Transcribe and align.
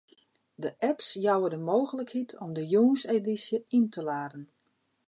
De 0.63 0.71
apps 0.87 1.09
jouwe 1.23 1.49
de 1.53 1.57
mooglikheid 1.67 2.29
om 2.43 2.51
de 2.55 2.63
jûnsedysje 2.71 3.57
yn 3.77 3.85
te 3.93 4.01
laden. 4.09 4.45